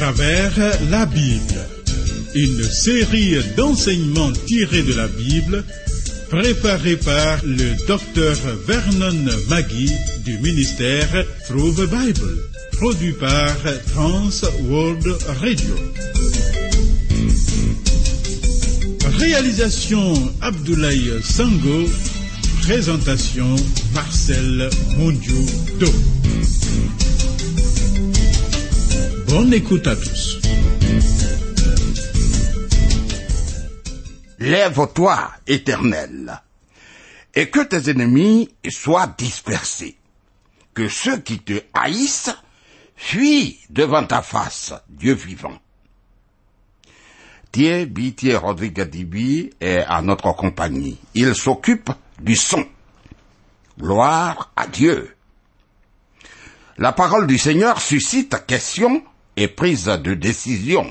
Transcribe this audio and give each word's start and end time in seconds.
travers 0.00 0.52
la 0.90 1.04
Bible. 1.04 1.60
Une 2.34 2.62
série 2.62 3.36
d'enseignements 3.54 4.32
tirés 4.46 4.82
de 4.82 4.94
la 4.94 5.06
Bible 5.08 5.62
préparée 6.30 6.96
par 6.96 7.44
le 7.44 7.86
docteur 7.86 8.34
Vernon 8.66 9.30
Maggie 9.50 9.92
du 10.24 10.38
ministère 10.38 11.26
Through 11.46 11.74
the 11.74 11.90
Bible, 11.90 12.38
produit 12.72 13.12
par 13.12 13.54
Trans 13.92 14.30
World 14.70 15.06
Radio. 15.42 15.74
Réalisation 19.18 20.14
Abdoulaye 20.40 21.10
Sango, 21.22 21.84
présentation 22.62 23.54
Marcel 23.92 24.70
Mondiou 24.96 25.44
Do. 25.78 25.92
Bonne 29.30 29.54
écoute 29.54 29.86
à 29.86 29.94
tous. 29.94 30.40
Lève-toi, 34.40 35.30
éternel, 35.46 36.42
et 37.36 37.48
que 37.48 37.60
tes 37.60 37.92
ennemis 37.92 38.48
soient 38.68 39.14
dispersés. 39.16 39.96
Que 40.74 40.88
ceux 40.88 41.18
qui 41.18 41.38
te 41.38 41.62
haïssent 41.74 42.34
fuient 42.96 43.60
devant 43.70 44.04
ta 44.04 44.20
face, 44.22 44.74
Dieu 44.88 45.14
vivant. 45.14 45.60
Thier 47.52 47.86
Bitier 47.86 48.34
Rodrigue 48.34 48.82
Dibi 48.82 49.50
est 49.60 49.84
à 49.86 50.02
notre 50.02 50.32
compagnie. 50.32 50.98
Il 51.14 51.36
s'occupe 51.36 51.90
du 52.20 52.34
son. 52.34 52.66
Gloire 53.78 54.50
à 54.56 54.66
Dieu. 54.66 55.14
La 56.78 56.92
parole 56.92 57.28
du 57.28 57.38
Seigneur 57.38 57.80
suscite 57.80 58.44
question 58.46 59.04
et 59.36 59.48
prise 59.48 59.86
de 59.86 60.14
décision. 60.14 60.86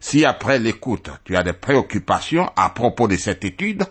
Si 0.00 0.24
après 0.24 0.58
l'écoute, 0.58 1.10
tu 1.24 1.36
as 1.36 1.42
des 1.42 1.52
préoccupations 1.52 2.50
à 2.56 2.70
propos 2.70 3.08
de 3.08 3.16
cette 3.16 3.44
étude, 3.44 3.84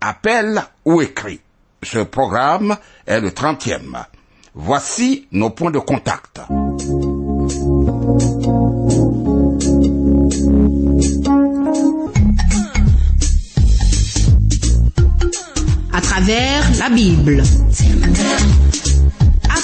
appelle 0.00 0.62
ou 0.84 1.00
écris. 1.00 1.40
Ce 1.82 1.98
programme 1.98 2.76
est 3.06 3.20
le 3.20 3.32
trentième. 3.32 4.04
Voici 4.54 5.28
nos 5.30 5.50
points 5.50 5.70
de 5.70 5.78
contact. 5.78 6.40
À 15.92 16.00
travers 16.00 16.64
la 16.80 16.90
Bible. 16.90 17.42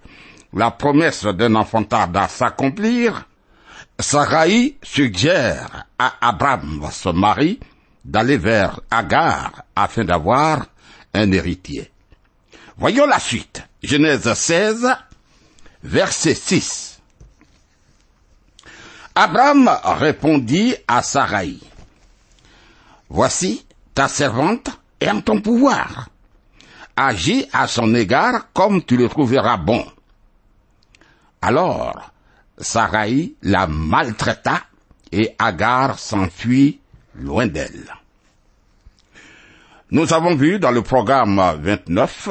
la 0.52 0.72
promesse 0.72 1.24
d'un 1.24 1.54
enfant 1.54 1.84
tarde 1.84 2.16
à 2.16 2.26
s'accomplir, 2.26 3.28
Sarai 4.00 4.78
suggère 4.82 5.86
à 5.96 6.28
Abraham, 6.28 6.88
son 6.90 7.12
mari, 7.12 7.60
d'aller 8.04 8.36
vers 8.36 8.80
Agar 8.90 9.62
afin 9.76 10.04
d'avoir 10.04 10.66
un 11.14 11.30
héritier. 11.30 11.88
Voyons 12.76 13.06
la 13.06 13.20
suite. 13.20 13.62
Genèse 13.80 14.32
16, 14.32 14.88
verset 15.84 16.34
6. 16.34 17.00
Abraham 19.14 19.70
répondit 19.84 20.74
à 20.88 21.02
Sarai, 21.02 21.58
Voici, 23.14 23.66
ta 23.92 24.08
servante 24.08 24.70
est 24.98 25.10
en 25.10 25.20
ton 25.20 25.42
pouvoir. 25.42 26.08
Agis 26.96 27.46
à 27.52 27.68
son 27.68 27.94
égard 27.94 28.50
comme 28.54 28.82
tu 28.82 28.96
le 28.96 29.06
trouveras 29.10 29.58
bon. 29.58 29.84
Alors, 31.42 32.10
Sarai 32.56 33.34
la 33.42 33.66
maltraita 33.66 34.62
et 35.12 35.34
Agar 35.38 35.98
s'enfuit 35.98 36.80
loin 37.14 37.46
d'elle. 37.46 37.92
Nous 39.90 40.14
avons 40.14 40.34
vu 40.34 40.58
dans 40.58 40.70
le 40.70 40.80
programme 40.80 41.38
29 41.60 42.30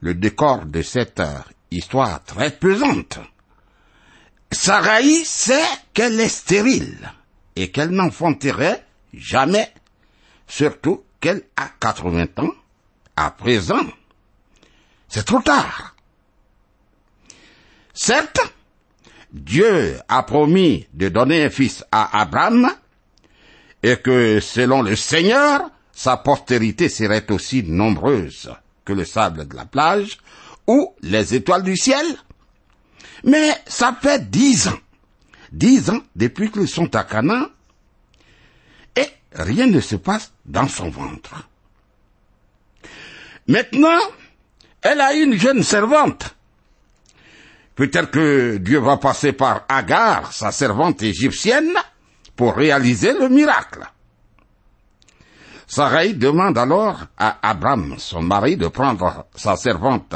le 0.00 0.14
décor 0.14 0.66
de 0.66 0.82
cette 0.82 1.22
histoire 1.70 2.24
très 2.24 2.50
pesante. 2.50 3.20
Sarai 4.50 5.24
sait 5.24 5.62
qu'elle 5.92 6.18
est 6.18 6.28
stérile 6.28 7.12
et 7.54 7.70
qu'elle 7.70 7.90
n'enfanterait 7.90 8.84
jamais, 9.18 9.72
surtout 10.46 11.04
qu'elle 11.20 11.42
a 11.56 11.68
80 11.80 12.26
ans 12.38 12.52
à 13.16 13.30
présent. 13.30 13.86
C'est 15.08 15.24
trop 15.24 15.40
tard. 15.40 15.94
Certes, 17.92 18.40
Dieu 19.32 19.98
a 20.08 20.22
promis 20.22 20.86
de 20.92 21.08
donner 21.08 21.44
un 21.44 21.50
fils 21.50 21.84
à 21.92 22.20
Abraham 22.20 22.70
et 23.82 23.96
que 23.96 24.40
selon 24.40 24.82
le 24.82 24.96
Seigneur, 24.96 25.70
sa 25.92 26.16
postérité 26.16 26.88
serait 26.88 27.30
aussi 27.30 27.62
nombreuse 27.62 28.52
que 28.84 28.92
le 28.92 29.04
sable 29.04 29.46
de 29.46 29.56
la 29.56 29.64
plage 29.64 30.18
ou 30.66 30.94
les 31.02 31.34
étoiles 31.34 31.62
du 31.62 31.76
ciel. 31.76 32.04
Mais 33.22 33.50
ça 33.66 33.96
fait 34.00 34.30
dix 34.30 34.68
ans, 34.68 34.78
dix 35.52 35.90
ans 35.90 36.00
depuis 36.16 36.50
qu'ils 36.50 36.68
sont 36.68 36.94
à 36.94 37.04
Canaan, 37.04 37.46
et 38.96 39.08
rien 39.32 39.66
ne 39.66 39.80
se 39.80 39.96
passe 39.96 40.32
dans 40.44 40.68
son 40.68 40.90
ventre. 40.90 41.48
Maintenant, 43.46 44.00
elle 44.82 45.00
a 45.00 45.12
une 45.14 45.38
jeune 45.38 45.62
servante. 45.62 46.34
Peut-être 47.74 48.10
que 48.10 48.56
Dieu 48.58 48.78
va 48.78 48.96
passer 48.98 49.32
par 49.32 49.64
Agar, 49.68 50.32
sa 50.32 50.52
servante 50.52 51.02
égyptienne, 51.02 51.72
pour 52.36 52.54
réaliser 52.54 53.12
le 53.12 53.28
miracle. 53.28 53.84
Sarai 55.66 56.12
demande 56.12 56.58
alors 56.58 57.06
à 57.16 57.38
Abraham, 57.42 57.96
son 57.98 58.22
mari, 58.22 58.56
de 58.56 58.68
prendre 58.68 59.26
sa 59.34 59.56
servante 59.56 60.14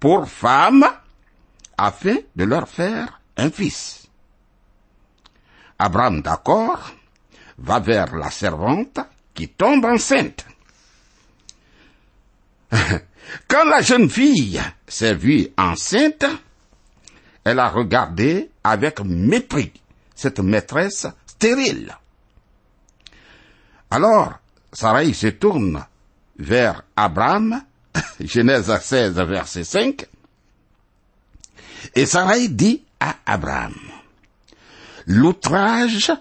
pour 0.00 0.28
femme 0.28 0.86
afin 1.76 2.16
de 2.36 2.44
leur 2.44 2.68
faire 2.68 3.20
un 3.36 3.50
fils. 3.50 4.06
Abraham, 5.78 6.22
d'accord, 6.22 6.92
va 7.58 7.80
vers 7.80 8.14
la 8.16 8.30
servante 8.30 9.00
qui 9.32 9.48
tombe 9.48 9.84
enceinte. 9.84 10.46
Quand 13.48 13.64
la 13.64 13.82
jeune 13.82 14.10
fille 14.10 14.60
s'est 14.86 15.14
vue 15.14 15.48
enceinte, 15.56 16.24
elle 17.44 17.58
a 17.58 17.68
regardé 17.68 18.50
avec 18.62 19.00
mépris 19.00 19.72
cette 20.14 20.40
maîtresse 20.40 21.06
stérile. 21.26 21.96
Alors, 23.90 24.34
Sarai 24.72 25.12
se 25.12 25.28
tourne 25.28 25.84
vers 26.38 26.82
Abraham, 26.96 27.62
Genèse 28.20 28.76
16, 28.76 29.14
verset 29.14 29.64
5, 29.64 30.06
et 31.94 32.06
Sarai 32.06 32.48
dit 32.48 32.82
à 32.98 33.16
Abraham, 33.26 33.74
l'outrage 35.06 36.12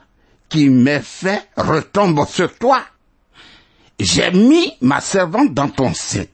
qui 0.54 0.70
m'est 0.70 1.02
fait 1.02 1.50
retombe 1.58 2.28
sur 2.28 2.56
toi. 2.60 2.86
J'ai 4.00 4.30
mis 4.30 4.72
ma 4.82 5.02
servante 5.02 5.52
dans 5.52 5.68
ton 5.68 5.96
sein, 5.96 6.26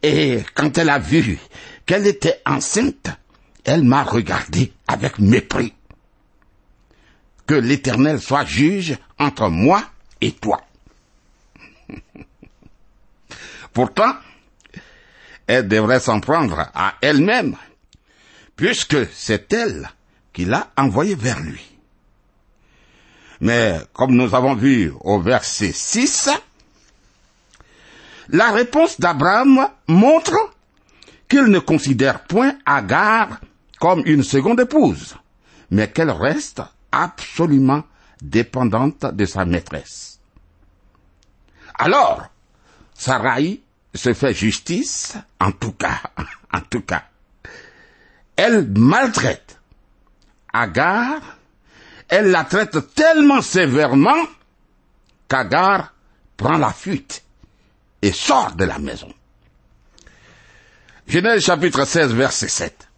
et 0.00 0.44
quand 0.54 0.78
elle 0.78 0.90
a 0.90 1.00
vu 1.00 1.40
qu'elle 1.84 2.06
était 2.06 2.40
enceinte, 2.46 3.08
elle 3.64 3.82
m'a 3.82 4.04
regardé 4.04 4.72
avec 4.86 5.18
mépris. 5.18 5.74
Que 7.48 7.54
l'Éternel 7.54 8.20
soit 8.20 8.44
juge 8.44 8.96
entre 9.18 9.48
moi 9.48 9.82
et 10.20 10.30
toi. 10.30 10.60
Pourtant, 13.72 14.14
elle 15.48 15.66
devrait 15.66 15.98
s'en 15.98 16.20
prendre 16.20 16.70
à 16.74 16.94
elle-même, 17.00 17.56
puisque 18.54 19.04
c'est 19.12 19.52
elle 19.52 19.90
qui 20.32 20.44
l'a 20.44 20.70
envoyé 20.76 21.16
vers 21.16 21.40
lui. 21.40 21.77
Mais 23.40 23.80
comme 23.92 24.14
nous 24.14 24.34
avons 24.34 24.54
vu 24.54 24.92
au 25.00 25.20
verset 25.20 25.72
6, 25.72 26.30
la 28.30 28.50
réponse 28.50 29.00
d'Abraham 29.00 29.68
montre 29.86 30.36
qu'il 31.28 31.44
ne 31.44 31.58
considère 31.58 32.24
point 32.24 32.56
Agar 32.66 33.40
comme 33.78 34.02
une 34.06 34.22
seconde 34.22 34.60
épouse, 34.60 35.14
mais 35.70 35.90
qu'elle 35.90 36.10
reste 36.10 36.62
absolument 36.90 37.84
dépendante 38.20 39.06
de 39.14 39.24
sa 39.24 39.44
maîtresse. 39.44 40.18
Alors, 41.78 42.26
Sarai 42.94 43.62
se 43.94 44.12
fait 44.12 44.34
justice, 44.34 45.16
en 45.40 45.52
tout 45.52 45.72
cas, 45.72 46.00
en 46.52 46.60
tout 46.60 46.80
cas. 46.80 47.04
Elle 48.36 48.68
maltraite 48.76 49.60
Agar, 50.52 51.37
elle 52.08 52.30
la 52.30 52.44
traite 52.44 52.94
tellement 52.94 53.42
sévèrement 53.42 54.24
qu'Agar 55.28 55.92
prend 56.36 56.56
la 56.56 56.72
fuite 56.72 57.22
et 58.00 58.12
sort 58.12 58.54
de 58.54 58.64
la 58.64 58.78
maison. 58.78 59.12
Genèse 61.06 61.44
chapitre 61.44 61.84
16 61.84 62.14
verset 62.14 62.48
7. 62.48 62.88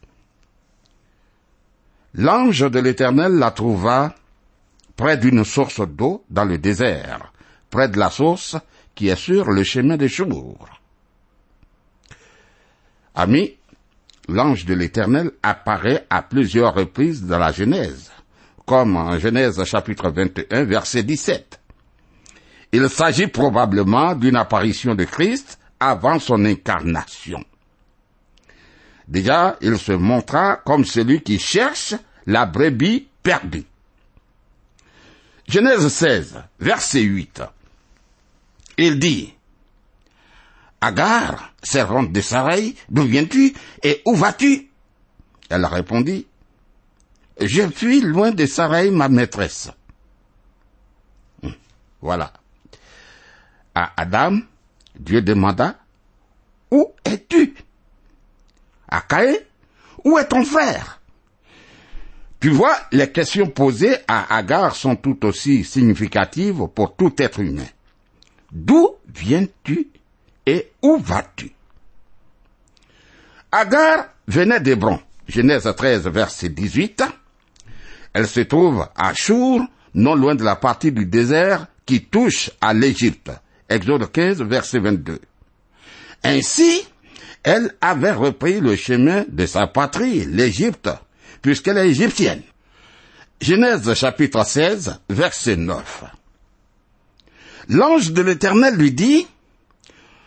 L'ange 2.14 2.70
de 2.70 2.78
l'Éternel 2.78 3.32
la 3.32 3.50
trouva 3.50 4.14
près 4.96 5.16
d'une 5.16 5.44
source 5.44 5.80
d'eau 5.86 6.24
dans 6.28 6.44
le 6.44 6.58
désert, 6.58 7.32
près 7.70 7.88
de 7.88 7.98
la 7.98 8.10
source 8.10 8.56
qui 8.94 9.08
est 9.08 9.16
sur 9.16 9.50
le 9.50 9.64
chemin 9.64 9.96
des 9.96 10.08
jours. 10.08 10.68
Ami, 13.14 13.56
l'ange 14.28 14.64
de 14.66 14.74
l'Éternel 14.74 15.30
apparaît 15.42 16.06
à 16.10 16.22
plusieurs 16.22 16.74
reprises 16.74 17.24
dans 17.24 17.38
la 17.38 17.52
Genèse, 17.52 18.10
comme 18.70 18.96
en 18.96 19.18
Genèse 19.18 19.64
chapitre 19.64 20.10
21 20.10 20.62
verset 20.62 21.02
17. 21.02 21.60
Il 22.70 22.88
s'agit 22.88 23.26
probablement 23.26 24.14
d'une 24.14 24.36
apparition 24.36 24.94
de 24.94 25.02
Christ 25.02 25.58
avant 25.80 26.20
son 26.20 26.44
incarnation. 26.44 27.44
Déjà, 29.08 29.56
il 29.60 29.76
se 29.76 29.90
montra 29.90 30.54
comme 30.64 30.84
celui 30.84 31.20
qui 31.20 31.40
cherche 31.40 31.96
la 32.26 32.46
brebis 32.46 33.08
perdue. 33.24 33.64
Genèse 35.48 35.88
16, 35.88 36.40
verset 36.60 37.00
8. 37.00 37.42
Il 38.78 39.00
dit, 39.00 39.34
Agar, 40.80 41.54
servante 41.60 42.12
de 42.12 42.20
Sarai, 42.20 42.76
d'où 42.88 43.02
viens-tu 43.02 43.52
et 43.82 44.00
où 44.06 44.14
vas-tu? 44.14 44.70
Elle 45.48 45.66
répondit, 45.66 46.28
Je 47.40 47.68
fuis 47.70 48.00
loin 48.02 48.32
de 48.32 48.44
Sarai, 48.46 48.90
ma 48.90 49.08
maîtresse. 49.08 49.70
Hum, 51.42 51.54
voilà. 52.02 52.32
À 53.74 53.92
Adam, 53.96 54.40
Dieu 54.98 55.22
demanda, 55.22 55.76
Où 56.70 56.92
es-tu? 57.04 57.54
À 58.88 59.00
Caïn, 59.00 59.36
où 60.04 60.18
est 60.18 60.28
ton 60.28 60.44
frère? 60.44 61.00
Tu 62.40 62.50
vois, 62.50 62.76
les 62.92 63.10
questions 63.10 63.48
posées 63.48 63.96
à 64.08 64.34
Agar 64.36 64.74
sont 64.74 64.96
tout 64.96 65.26
aussi 65.26 65.64
significatives 65.64 66.66
pour 66.74 66.96
tout 66.96 67.14
être 67.18 67.40
humain. 67.40 67.66
D'où 68.50 68.96
viens-tu 69.14 69.88
et 70.46 70.72
où 70.82 70.98
vas-tu? 70.98 71.52
Agar 73.52 74.06
venait 74.26 74.60
d'Hébron, 74.60 75.00
Genèse 75.28 75.72
13, 75.76 76.08
verset 76.08 76.48
18. 76.48 77.02
Elle 78.12 78.26
se 78.26 78.40
trouve 78.40 78.86
à 78.96 79.14
Chour, 79.14 79.62
non 79.94 80.14
loin 80.14 80.34
de 80.34 80.44
la 80.44 80.56
partie 80.56 80.92
du 80.92 81.06
désert 81.06 81.66
qui 81.86 82.02
touche 82.04 82.50
à 82.60 82.74
l'Égypte. 82.74 83.30
Exode 83.68 84.10
15, 84.10 84.42
verset 84.42 84.80
22. 84.80 85.20
Ainsi, 86.24 86.82
elle 87.42 87.74
avait 87.80 88.12
repris 88.12 88.60
le 88.60 88.76
chemin 88.76 89.24
de 89.28 89.46
sa 89.46 89.66
patrie, 89.66 90.26
l'Égypte, 90.26 90.90
puisqu'elle 91.40 91.78
est 91.78 91.88
égyptienne. 91.88 92.42
Genèse 93.40 93.94
chapitre 93.94 94.44
16, 94.44 95.00
verset 95.08 95.56
9. 95.56 96.04
L'ange 97.68 98.12
de 98.12 98.22
l'Éternel 98.22 98.74
lui 98.74 98.92
dit, 98.92 99.26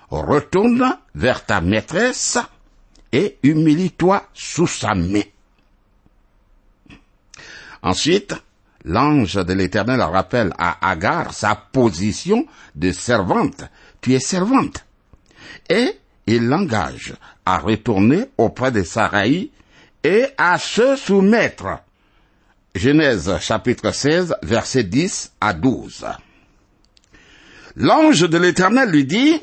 retourne 0.10 0.98
vers 1.14 1.46
ta 1.46 1.62
maîtresse 1.62 2.40
et 3.12 3.38
humilie-toi 3.44 4.28
sous 4.34 4.68
sa 4.68 4.96
main. 4.96 5.22
Ensuite, 7.84 8.34
l'ange 8.86 9.36
de 9.36 9.54
l'Éternel 9.54 10.02
rappelle 10.02 10.54
à 10.58 10.90
Agar 10.90 11.34
sa 11.34 11.54
position 11.56 12.46
de 12.76 12.92
servante. 12.92 13.66
Tu 14.02 14.14
es 14.14 14.20
servante. 14.20 14.86
Et 15.70 16.00
il 16.26 16.48
l'engage 16.48 17.14
à 17.46 17.58
retourner 17.58 18.26
auprès 18.38 18.72
de 18.72 18.84
Sarai 18.84 19.52
et 20.04 20.26
à 20.38 20.58
se 20.58 20.96
soumettre. 20.96 21.80
Genèse 22.74 23.38
chapitre 23.40 23.92
16 23.92 24.36
verset 24.42 24.86
10 24.86 25.34
à 25.42 25.54
12. 25.54 26.06
L'ange 27.76 28.22
de 28.22 28.38
l'Éternel 28.38 28.90
lui 28.90 29.06
dit, 29.06 29.42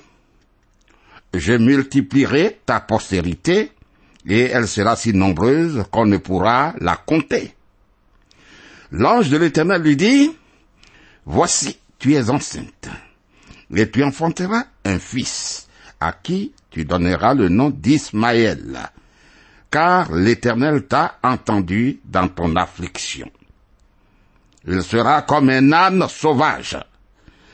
je 1.35 1.53
multiplierai 1.53 2.61
ta 2.65 2.81
postérité, 2.81 3.73
et 4.27 4.41
elle 4.41 4.67
sera 4.67 4.97
si 4.97 5.13
nombreuse 5.13 5.85
qu'on 5.91 6.07
ne 6.07 6.17
pourra 6.17 6.75
la 6.81 6.97
compter. 6.97 7.55
L'ange 8.93 9.31
de 9.31 9.37
l'Éternel 9.37 9.83
lui 9.83 9.97
dit, 9.97 10.37
Voici, 11.25 11.79
tu 11.99 12.15
es 12.15 12.29
enceinte, 12.31 12.89
et 13.75 13.89
tu 13.91 14.03
enfanteras 14.03 14.65
un 14.85 14.99
fils, 14.99 15.69
à 16.01 16.13
qui 16.13 16.53
tu 16.71 16.85
donneras 16.85 17.35
le 17.35 17.49
nom 17.49 17.71
d'Ismaël, 17.71 18.91
car 19.71 20.13
l'Éternel 20.13 20.87
t'a 20.87 21.19
entendu 21.23 22.01
dans 22.05 22.29
ton 22.29 22.57
affliction. 22.57 23.31
Il 24.67 24.83
sera 24.83 25.23
comme 25.23 25.51
un 25.51 25.73
âne 25.73 26.09
sauvage. 26.09 26.79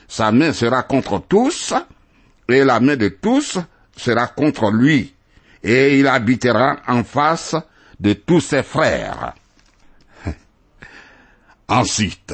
Sa 0.08 0.32
main 0.32 0.52
sera 0.52 0.84
contre 0.84 1.22
tous, 1.28 1.74
et 2.48 2.64
la 2.64 2.80
main 2.80 2.96
de 2.96 3.08
tous 3.08 3.58
sera 3.94 4.28
contre 4.28 4.70
lui, 4.70 5.14
et 5.62 5.98
il 5.98 6.06
habitera 6.06 6.76
en 6.86 7.04
face 7.04 7.56
de 8.00 8.12
tous 8.14 8.40
ses 8.40 8.62
frères. 8.62 9.34
Ensuite, 11.68 12.32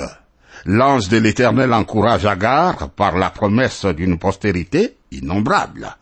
l'ange 0.67 1.09
de 1.09 1.17
l'Éternel 1.17 1.73
encourage 1.73 2.27
Agar 2.27 2.91
par 2.91 3.17
la 3.17 3.31
promesse 3.31 3.87
d'une 3.87 4.19
postérité 4.19 4.97
innombrable, 5.11 5.97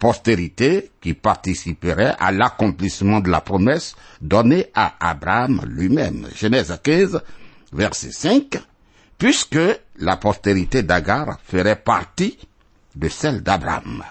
postérité 0.00 0.90
qui 1.00 1.14
participerait 1.14 2.16
à 2.18 2.32
l'accomplissement 2.32 3.20
de 3.20 3.30
la 3.30 3.40
promesse 3.40 3.94
donnée 4.20 4.66
à 4.74 4.94
Abraham 4.98 5.62
lui-même. 5.64 6.26
Genèse 6.34 6.76
15, 6.82 7.22
verset 7.72 8.10
5, 8.10 8.60
puisque 9.16 9.60
la 9.98 10.16
postérité 10.16 10.82
d'Agar 10.82 11.38
ferait 11.44 11.76
partie 11.76 12.36
de 12.96 13.08
celle 13.08 13.42
d'Abraham. 13.42 14.02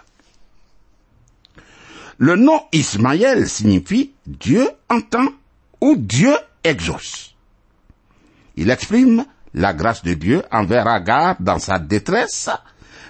Le 2.17 2.37
nom 2.37 2.61
Ismaël 2.71 3.49
signifie 3.49 4.13
Dieu 4.25 4.69
entend 4.89 5.27
ou 5.81 5.97
Dieu 5.97 6.33
exauce. 6.63 7.30
Il 8.55 8.69
exprime 8.69 9.25
la 9.53 9.73
grâce 9.73 10.03
de 10.03 10.13
Dieu 10.13 10.43
envers 10.51 10.87
Agar 10.87 11.35
dans 11.39 11.59
sa 11.59 11.79
détresse, 11.79 12.49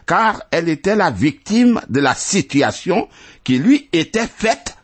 car 0.05 0.41
elle 0.51 0.69
était 0.69 0.95
la 0.95 1.11
victime 1.11 1.81
de 1.89 1.99
la 1.99 2.15
situation 2.15 3.07
qui 3.43 3.59
lui 3.59 3.89
était 3.93 4.27
faite 4.27 4.77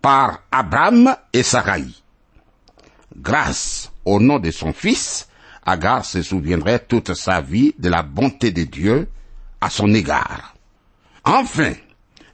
par 0.00 0.40
Abraham 0.50 1.14
et 1.32 1.42
Sarai. 1.42 1.84
grâce 3.16 3.90
au 4.04 4.20
nom 4.20 4.38
de 4.38 4.50
son 4.50 4.72
fils, 4.72 5.28
Agar 5.66 6.04
se 6.04 6.22
souviendrait 6.22 6.78
toute 6.78 7.12
sa 7.14 7.40
vie 7.40 7.74
de 7.78 7.90
la 7.90 8.02
bonté 8.02 8.52
de 8.52 8.62
Dieu 8.62 9.08
à 9.60 9.68
son 9.68 9.92
égard. 9.92 10.54
Enfin, 11.24 11.74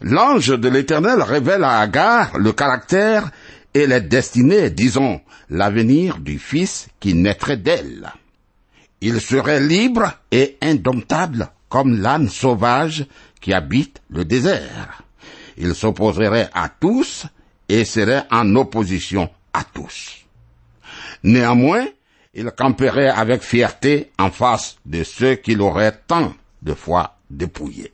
l'ange 0.00 0.48
de 0.48 0.68
l'Éternel 0.68 1.20
révèle 1.20 1.64
à 1.64 1.80
Agar 1.80 2.38
le 2.38 2.52
caractère 2.52 3.30
et 3.74 3.86
les 3.86 4.00
destinées, 4.00 4.70
disons, 4.70 5.20
l'avenir 5.50 6.18
du 6.18 6.38
fils 6.38 6.88
qui 7.00 7.14
naîtrait 7.14 7.56
d'elle. 7.56 8.12
Il 9.00 9.20
serait 9.20 9.60
libre 9.60 10.12
et 10.30 10.56
indomptable 10.62 11.50
comme 11.68 12.00
l'âne 12.00 12.28
sauvage 12.28 13.04
qui 13.40 13.52
habite 13.52 14.00
le 14.08 14.24
désert. 14.24 15.02
Il 15.56 15.74
s'opposerait 15.74 16.48
à 16.54 16.68
tous 16.68 17.26
et 17.68 17.84
serait 17.84 18.24
en 18.30 18.54
opposition 18.54 19.28
à 19.52 19.64
tous. 19.64 20.24
Néanmoins, 21.24 21.86
il 22.34 22.50
camperait 22.52 23.08
avec 23.08 23.42
fierté 23.42 24.10
en 24.18 24.30
face 24.30 24.76
de 24.86 25.04
ceux 25.04 25.36
qu'il 25.36 25.60
aurait 25.60 26.00
tant 26.06 26.34
de 26.62 26.74
fois 26.74 27.18
dépouillés. 27.30 27.92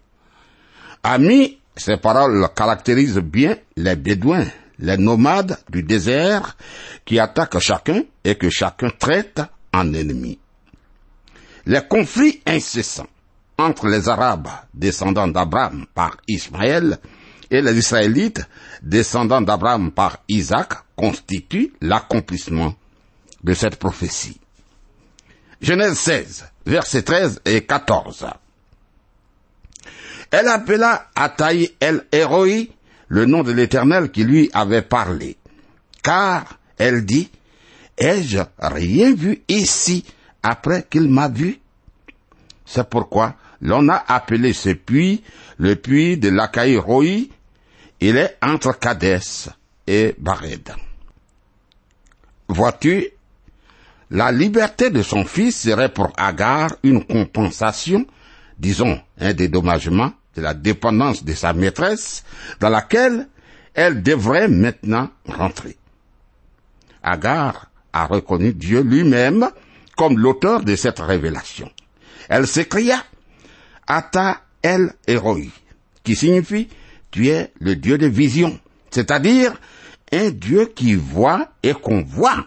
Amis, 1.03 1.59
ces 1.77 1.97
paroles 1.97 2.47
caractérisent 2.55 3.19
bien 3.19 3.57
les 3.77 3.97
bédouins, 3.97 4.47
les 4.81 4.97
nomades 4.97 5.59
du 5.69 5.83
désert 5.83 6.57
qui 7.05 7.19
attaquent 7.19 7.59
chacun 7.61 8.03
et 8.25 8.35
que 8.37 8.51
chacun 8.51 8.91
traite 8.91 9.41
en 9.73 9.93
ennemi. 9.93 10.39
Les 11.67 11.87
conflits 11.87 12.41
incessants 12.47 13.07
entre 13.59 13.89
les 13.89 14.09
Arabes 14.09 14.49
descendants 14.73 15.29
d'Abraham 15.29 15.87
par 15.95 16.17
Ismaël 16.27 16.99
et 17.51 17.61
les 17.61 17.77
Israélites 17.77 18.43
descendants 18.83 19.43
d'Abraham 19.43 19.93
par 19.93 20.19
Isaac 20.29 20.73
constituent 20.97 21.73
l'accomplissement 21.81 22.75
de 23.45 23.55
cette 23.55 23.77
prophétie. 23.77 24.41
Genèse 25.61 25.99
16, 25.99 26.49
versets 26.65 27.03
13 27.03 27.43
et 27.45 27.67
14. 27.67 28.27
Elle 30.31 30.49
appela 30.49 31.09
Ataï 31.15 31.71
el 31.81 32.07
Héroi 32.13 32.69
le 33.11 33.27
nom 33.27 33.43
de 33.43 33.53
l'Éternel 33.53 34.11
qui 34.11 34.25
lui 34.25 34.49
avait 34.55 34.83
parlé. 34.83 35.37
Car, 36.03 36.59
elle 36.79 37.05
dit, 37.05 37.29
ai-je 37.99 38.39
rien 38.59 39.13
vu 39.15 39.43
ici 39.49 40.05
après 40.43 40.87
qu'il 40.89 41.11
m'a 41.11 41.29
vu? 41.29 41.59
C'est 42.65 42.89
pourquoi 42.89 43.35
l'on 43.61 43.89
a 43.89 44.05
appelé 44.09 44.53
ce 44.53 44.71
puits 44.71 45.23
le 45.59 45.75
puits 45.75 46.17
de 46.17 46.29
l'Acaïroi. 46.31 47.29
Il 48.01 48.17
est 48.17 48.39
entre 48.41 48.79
Cadès 48.79 49.51
et 49.87 50.15
Bared. 50.17 50.73
Vois-tu, 52.49 53.09
la 54.11 54.33
liberté 54.33 54.91
de 54.91 55.03
son 55.03 55.25
fils 55.25 55.61
serait 55.61 55.93
pour 55.93 56.13
Agar 56.17 56.71
une 56.83 57.05
compensation, 57.05 58.07
disons 58.59 59.01
un 59.19 59.35
dédommagement 59.35 60.13
de 60.37 60.43
la 60.43 60.55
dépendance 60.55 61.25
de 61.25 61.33
sa 61.35 61.53
maîtresse 61.53 62.25
dans 62.61 62.69
laquelle 62.69 63.29
elle 63.75 64.03
devrait 64.03 64.49
maintenant 64.49 65.11
rentrer. 65.27 65.77
Agar 67.03 67.71
a 67.93 68.07
reconnu 68.07 68.53
Dieu 68.53 68.83
lui-même 68.83 69.49
comme 69.97 70.19
l'auteur 70.19 70.63
de 70.63 70.77
cette 70.77 71.01
révélation. 71.01 71.71
Elle 72.29 72.47
s'écria, 72.47 73.03
Ata 73.87 74.41
el 74.63 74.93
Héroi, 75.07 75.51
qui 76.05 76.15
signifie 76.15 76.69
tu 77.11 77.29
es 77.29 77.53
le 77.61 77.75
Dieu 77.75 77.99
de 77.99 78.07
vision, 78.07 78.59
c'est-à-dire 78.91 79.53
un 80.13 80.31
Dieu 80.31 80.67
qui 80.75 80.95
voit 80.95 81.49
et 81.63 81.75
qu'on 81.75 82.03
voit. 82.03 82.47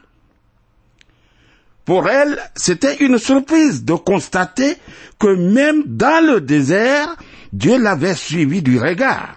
Pour 1.86 2.10
elle, 2.10 2.40
c'était 2.56 2.98
une 2.98 3.18
surprise 3.18 3.84
de 3.84 3.94
constater 3.94 4.78
que 5.20 5.36
même 5.36 5.84
dans 5.86 6.26
le 6.26 6.40
désert, 6.40 7.16
Dieu 7.54 7.78
l'avait 7.78 8.16
suivi 8.16 8.64
du 8.64 8.80
regard. 8.80 9.36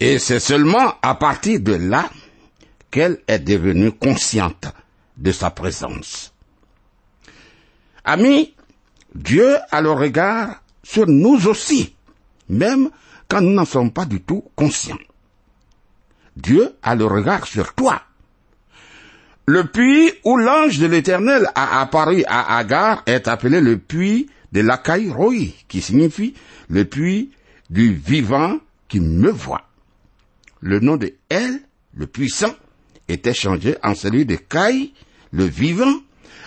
Et 0.00 0.18
c'est 0.18 0.40
seulement 0.40 0.94
à 1.02 1.14
partir 1.14 1.60
de 1.60 1.74
là 1.74 2.08
qu'elle 2.90 3.18
est 3.28 3.38
devenue 3.38 3.92
consciente 3.92 4.66
de 5.18 5.30
sa 5.30 5.50
présence. 5.50 6.32
Amis, 8.02 8.54
Dieu 9.14 9.56
a 9.70 9.82
le 9.82 9.90
regard 9.90 10.62
sur 10.82 11.06
nous 11.06 11.46
aussi, 11.48 11.94
même 12.48 12.88
quand 13.28 13.42
nous 13.42 13.52
n'en 13.52 13.66
sommes 13.66 13.92
pas 13.92 14.06
du 14.06 14.22
tout 14.22 14.42
conscients. 14.54 14.98
Dieu 16.34 16.76
a 16.82 16.94
le 16.94 17.04
regard 17.04 17.46
sur 17.46 17.74
toi. 17.74 18.00
Le 19.44 19.64
puits 19.64 20.12
où 20.24 20.38
l'ange 20.38 20.78
de 20.78 20.86
l'Éternel 20.86 21.46
a 21.54 21.82
apparu 21.82 22.24
à 22.26 22.56
Agar 22.56 23.02
est 23.04 23.28
appelé 23.28 23.60
le 23.60 23.78
puits 23.78 24.28
de 24.52 24.60
l'Akai 24.60 25.10
Roi, 25.10 25.54
qui 25.68 25.80
signifie 25.80 26.34
le 26.68 26.84
puits 26.84 27.30
du 27.70 27.92
vivant 27.94 28.58
qui 28.88 29.00
me 29.00 29.30
voit. 29.30 29.68
Le 30.60 30.80
nom 30.80 30.96
de 30.96 31.14
El, 31.28 31.60
le 31.94 32.06
puissant, 32.06 32.54
était 33.08 33.34
changé 33.34 33.76
en 33.82 33.94
celui 33.94 34.24
de 34.26 34.36
Kai, 34.36 34.92
le 35.32 35.44
vivant, 35.44 36.00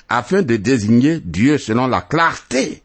afin 0.09 0.41
de 0.41 0.55
désigner 0.55 1.19
Dieu 1.19 1.57
selon 1.57 1.87
la 1.87 2.01
clarté 2.01 2.81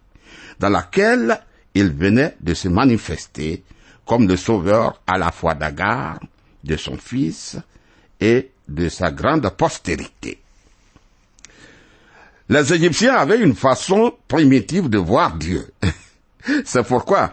dans 0.61 0.69
laquelle 0.69 1.41
il 1.75 1.91
venait 1.91 2.37
de 2.41 2.55
se 2.55 2.69
manifester 2.69 3.65
comme 4.05 4.29
le 4.29 4.37
sauveur 4.37 5.03
à 5.07 5.19
la 5.19 5.33
fois 5.33 5.55
d'Agar, 5.55 6.21
de 6.63 6.77
son 6.77 6.97
fils 6.97 7.57
et 8.21 8.51
de 8.69 8.89
sa 8.89 9.11
grande 9.11 9.49
postérité. 9.51 10.39
Les 12.49 12.75
Égyptiens 12.75 13.15
avaient 13.15 13.41
une 13.41 13.55
façon 13.55 14.13
primitive 14.29 14.91
de 14.91 14.99
voir 14.99 15.37
Dieu. 15.37 15.73
C'est 16.65 16.87
pourquoi 16.87 17.33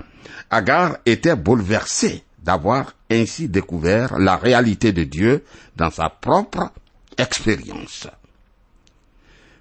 Agar 0.50 0.98
était 1.06 1.36
bouleversée 1.36 2.24
d'avoir 2.42 2.94
ainsi 3.10 3.50
découvert 3.50 4.18
la 4.20 4.38
réalité 4.38 4.94
de 4.94 5.04
Dieu 5.04 5.44
dans 5.76 5.92
sa 5.92 6.10
propre 6.10 6.72
expérience. 7.18 8.08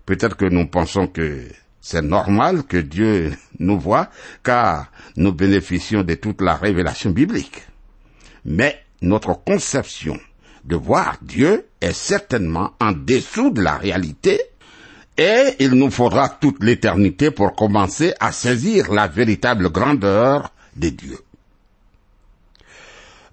Peut-être 0.07 0.37
que 0.37 0.45
nous 0.45 0.67
pensons 0.69 1.09
que 1.09 1.49
c'est 1.81 2.03
normal 2.03 2.65
que 2.65 2.77
Dieu 2.77 3.33
nous 3.59 3.79
voit 3.79 4.09
car 4.43 4.91
nous 5.17 5.33
bénéficions 5.33 6.03
de 6.03 6.15
toute 6.15 6.41
la 6.43 6.55
révélation 6.55 7.11
biblique. 7.11 7.63
Mais 8.45 8.85
notre 9.03 9.35
conception 9.35 10.19
de 10.65 10.77
voir 10.77 11.17
Dieu 11.23 11.67
est 11.81 11.93
certainement 11.93 12.73
en 12.81 12.93
dessous 12.93 13.51
de 13.51 13.63
la 13.63 13.77
réalité 13.77 14.41
et 15.21 15.57
il 15.59 15.73
nous 15.73 15.91
faudra 15.91 16.31
toute 16.31 16.65
l'éternité 16.65 17.31
pour 17.31 17.55
commencer 17.55 18.15
à 18.21 18.33
saisir 18.33 18.91
la 18.91 19.07
véritable 19.07 19.69
grandeur 19.69 20.51
de 20.75 20.89
Dieu. 20.89 21.19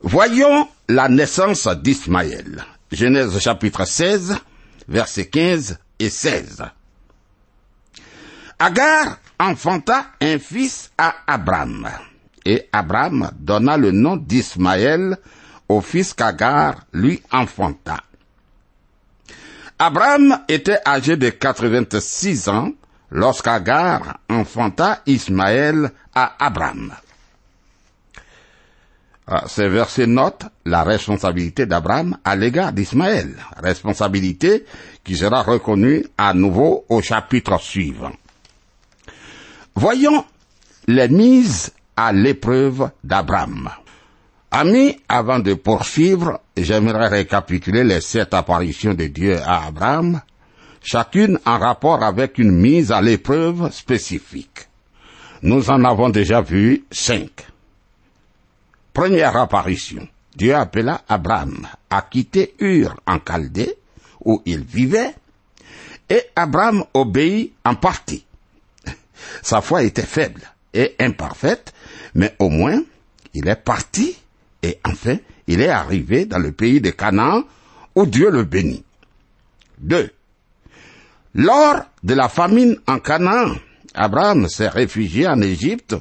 Voyons 0.01 0.67
la 0.89 1.08
naissance 1.08 1.65
d'Ismaël. 1.82 2.65
Genèse 2.91 3.39
chapitre 3.39 3.86
16, 3.86 4.36
versets 4.89 5.27
15 5.27 5.77
et 6.00 6.10
16. 6.10 6.63
Agar 8.60 9.20
enfanta 9.39 10.08
un 10.20 10.39
fils 10.39 10.91
à 10.98 11.15
Abraham, 11.25 11.88
et 12.44 12.67
Abraham 12.74 13.32
donna 13.39 13.77
le 13.77 13.91
nom 13.91 14.17
d'Ismaël 14.17 15.17
au 15.70 15.79
fils 15.79 16.13
qu'Agar 16.13 16.86
lui 16.91 17.24
enfanta. 17.32 18.01
Abraham 19.79 20.39
était 20.48 20.79
âgé 20.88 21.17
de 21.17 21.29
86 21.29 22.50
ans 22.50 22.72
lorsqu'Agar 23.12 24.19
enfanta 24.27 25.01
Ismaël 25.05 25.91
à 26.15 26.34
Abraham. 26.43 26.93
Ah, 29.27 29.43
ces 29.48 29.67
versets 29.67 30.07
notent 30.07 30.46
la 30.65 30.84
responsabilité 30.84 31.65
d'Abraham 31.65 32.17
à 32.24 32.36
l'égard 32.36 32.72
d'Ismaël, 32.72 33.36
responsabilité 33.57 34.65
qui 35.03 35.17
sera 35.17 35.43
reconnue 35.43 36.05
à 36.17 36.34
nouveau 36.34 36.86
au 36.89 37.01
chapitre 37.01 37.60
suivant. 37.60 38.13
Voyons 39.75 40.25
les 40.88 41.10
mises 41.10 41.72
à 41.96 42.13
l'épreuve 42.13 42.89
d'Abraham. 43.03 43.69
Amis, 44.51 44.98
avant 45.10 45.39
de 45.39 45.54
poursuivre, 45.56 46.39
j'aimerais 46.56 47.10
récapituler 47.10 47.84
les 47.84 48.00
sept 48.00 48.34
apparitions 48.34 48.94
de 48.94 49.08
Dieu 49.08 49.38
à 49.42 49.66
Abraham, 49.66 50.22
chacune 50.82 51.38
en 51.46 51.60
rapport 51.60 52.01
avec 52.01 52.38
une 52.38 52.51
mise 52.51 52.94
à 52.94 53.01
l'épreuve 53.01 53.72
spécifique. 53.74 54.68
Nous 55.42 55.70
en 55.70 55.84
avons 55.84 56.10
déjà 56.10 56.42
vu 56.42 56.86
cinq. 56.89 57.46
Première 58.94 59.36
apparition. 59.36 60.08
Dieu 60.34 60.56
appela 60.56 61.01
Abraham 61.10 61.68
à 61.89 62.04
quitter 62.04 62.56
Ur 62.60 62.96
en 63.06 63.18
Chaldée, 63.20 63.75
où 64.24 64.42
il 64.46 64.63
vivait, 64.63 65.13
et 66.10 66.22
Abraham 66.36 66.86
obéit 66.94 67.54
en 67.66 67.75
partie. 67.75 68.25
Sa 69.42 69.62
foi 69.62 69.84
était 69.84 70.04
faible 70.04 70.42
et 70.74 70.96
imparfaite, 71.00 71.74
mais 72.16 72.34
au 72.39 72.50
moins 72.50 72.82
il 73.34 73.48
est 73.48 73.56
parti 73.56 74.18
et 74.64 74.80
enfin 74.84 75.18
il 75.48 75.62
est 75.62 75.70
arrivé 75.70 76.26
dans 76.26 76.40
le 76.40 76.52
pays 76.52 76.82
de 76.82 76.90
Canaan 76.90 77.44
où 77.96 78.06
Dieu 78.06 78.30
le 78.30 78.44
bénit. 78.44 78.84
2. 79.80 80.12
Lors 81.36 81.82
de 82.04 82.14
la 82.14 82.30
famine 82.30 82.78
en 82.88 83.00
Canaan, 83.00 83.56
Abraham 83.94 84.48
s'est 84.48 84.68
réfugié 84.68 85.28
en 85.28 85.42
Égypte 85.42 85.96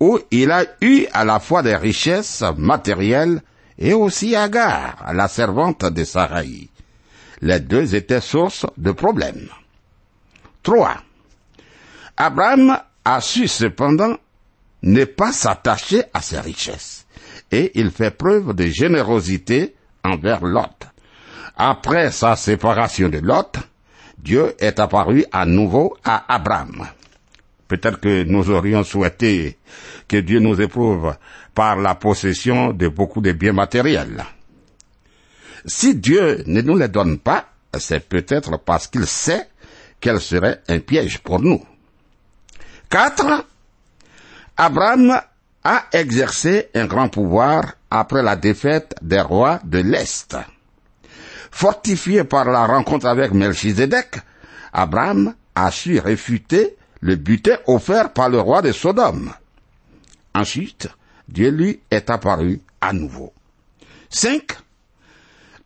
où 0.00 0.18
il 0.30 0.50
a 0.50 0.64
eu 0.80 1.06
à 1.12 1.24
la 1.24 1.40
fois 1.40 1.62
des 1.62 1.76
richesses 1.76 2.44
matérielles 2.56 3.42
et 3.78 3.92
aussi 3.92 4.36
Agar, 4.36 5.12
la 5.12 5.28
servante 5.28 5.84
de 5.84 6.04
Sarai. 6.04 6.68
Les 7.40 7.60
deux 7.60 7.94
étaient 7.94 8.20
source 8.20 8.66
de 8.76 8.92
problèmes. 8.92 9.48
3. 10.62 10.96
Abraham 12.16 12.78
a 13.04 13.20
su 13.20 13.46
cependant 13.46 14.16
ne 14.82 15.04
pas 15.04 15.32
s'attacher 15.32 16.04
à 16.12 16.22
ses 16.22 16.40
richesses 16.40 17.05
et 17.50 17.72
il 17.74 17.90
fait 17.90 18.10
preuve 18.10 18.54
de 18.54 18.66
générosité 18.66 19.74
envers 20.04 20.44
Lot. 20.44 20.86
Après 21.56 22.10
sa 22.10 22.36
séparation 22.36 23.08
de 23.08 23.18
Lot, 23.18 23.56
Dieu 24.18 24.54
est 24.58 24.80
apparu 24.80 25.24
à 25.32 25.46
nouveau 25.46 25.96
à 26.04 26.34
Abraham. 26.34 26.86
Peut-être 27.68 28.00
que 28.00 28.24
nous 28.24 28.50
aurions 28.50 28.84
souhaité 28.84 29.58
que 30.08 30.18
Dieu 30.18 30.38
nous 30.40 30.60
éprouve 30.60 31.16
par 31.54 31.76
la 31.76 31.94
possession 31.94 32.72
de 32.72 32.88
beaucoup 32.88 33.20
de 33.20 33.32
biens 33.32 33.52
matériels. 33.52 34.24
Si 35.64 35.96
Dieu 35.96 36.44
ne 36.46 36.60
nous 36.60 36.76
les 36.76 36.88
donne 36.88 37.18
pas, 37.18 37.48
c'est 37.78 38.08
peut-être 38.08 38.58
parce 38.58 38.86
qu'il 38.86 39.06
sait 39.06 39.48
qu'elle 40.00 40.20
serait 40.20 40.62
un 40.68 40.78
piège 40.78 41.18
pour 41.18 41.40
nous. 41.40 41.64
4. 42.90 43.44
Abraham 44.56 45.20
a 45.68 45.86
exercé 45.90 46.68
un 46.76 46.86
grand 46.86 47.08
pouvoir 47.08 47.72
après 47.90 48.22
la 48.22 48.36
défaite 48.36 48.94
des 49.02 49.20
rois 49.20 49.58
de 49.64 49.78
l'Est. 49.78 50.36
Fortifié 51.50 52.22
par 52.22 52.44
la 52.44 52.64
rencontre 52.66 53.06
avec 53.06 53.32
Melchizedek, 53.32 54.20
Abraham 54.72 55.34
a 55.56 55.72
su 55.72 55.98
réfuter 55.98 56.76
le 57.00 57.16
butin 57.16 57.56
offert 57.66 58.12
par 58.12 58.28
le 58.28 58.38
roi 58.38 58.62
de 58.62 58.70
Sodome. 58.70 59.32
Ensuite, 60.36 60.88
Dieu 61.26 61.50
lui 61.50 61.80
est 61.90 62.10
apparu 62.10 62.60
à 62.80 62.92
nouveau. 62.92 63.32
5. 64.10 64.44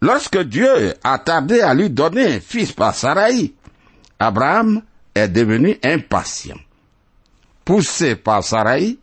Lorsque 0.01 0.39
Dieu 0.45 0.95
a 1.05 1.19
tardé 1.19 1.61
à 1.61 1.75
lui 1.75 1.91
donner 1.91 2.37
un 2.37 2.41
fils 2.41 2.73
par 2.73 2.95
Sarai, 2.95 3.53
Abraham 4.19 4.81
est 5.15 5.29
devenu 5.29 5.79
impatient. 5.85 6.57
Poussé 7.67 8.17
par 8.17 8.43
Sarai, 8.43 8.97